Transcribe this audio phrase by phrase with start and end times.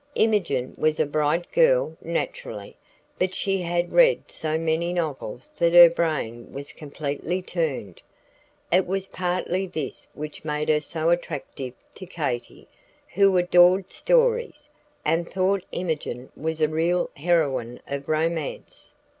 [0.15, 2.75] Imogen was a bright girl, naturally,
[3.19, 8.01] but she had read so many novels that her brain was completely turned.
[8.73, 12.67] It was partly this which made her so attractive to Katy,
[13.09, 14.71] who adored stories,
[15.05, 18.95] and thought Imogen was a real heroine of romance.